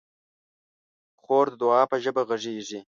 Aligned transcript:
خور 1.21 1.47
د 1.51 1.55
دعا 1.61 1.81
په 1.91 1.97
ژبه 2.03 2.21
غږېږي. 2.29 2.79